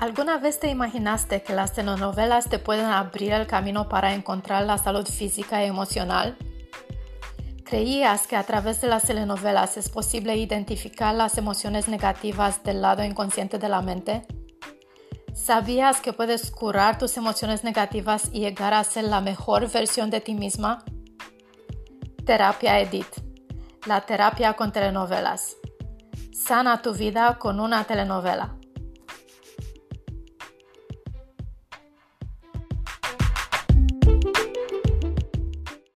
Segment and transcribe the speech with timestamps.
[0.00, 4.78] ¿Alguna vez te imaginaste que las telenovelas te pueden abrir el camino para encontrar la
[4.78, 6.38] salud física y emocional?
[7.64, 13.04] ¿Creías que a través de las telenovelas es posible identificar las emociones negativas del lado
[13.04, 14.26] inconsciente de la mente?
[15.34, 20.22] ¿Sabías que puedes curar tus emociones negativas y llegar a ser la mejor versión de
[20.22, 20.82] ti misma?
[22.24, 23.04] Terapia Edit,
[23.84, 25.56] la terapia con telenovelas.
[26.32, 28.59] Sana tu vida con una telenovela.